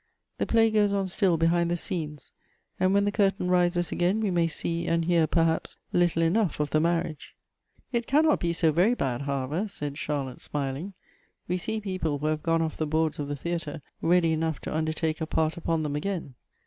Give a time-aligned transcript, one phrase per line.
[0.39, 2.31] The play goes On still behind the scenes,
[2.79, 6.71] and when the curtain rises again we may see and hear, perhaps, little enough of
[6.71, 7.35] the marriage.""
[7.93, 10.95] It cannot be so very bad, however," said Charlotte, smiling."
[11.47, 14.75] We see people who have gone off the boards of the theatre, ready enough to
[14.75, 16.33] undertake a part upon them again."